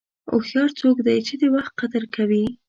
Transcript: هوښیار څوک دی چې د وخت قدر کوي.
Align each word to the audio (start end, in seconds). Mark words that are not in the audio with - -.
هوښیار 0.29 0.69
څوک 0.79 0.97
دی 1.07 1.19
چې 1.27 1.33
د 1.41 1.43
وخت 1.55 1.71
قدر 1.79 2.03
کوي. 2.15 2.43